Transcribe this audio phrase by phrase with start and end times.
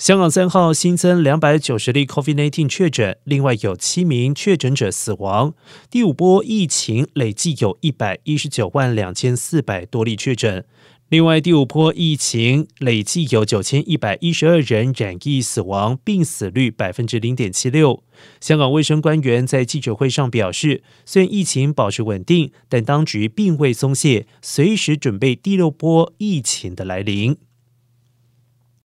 [0.00, 5.52] 香港三号新增两百九十例 COVID-19 确诊，另外有七名确诊者死亡。
[5.90, 10.64] 第五波疫情累计有一百一十九万两千四百多例确诊。
[11.10, 18.02] 另外，第五波疫情累计有九千一百一十二人染疫死亡，病死率百分之零点七六。
[18.40, 27.36] 香港卫生官员在记者会上表示，虽然疫情保持稳定，但当局并未松懈，随时准备第六波疫情的来临。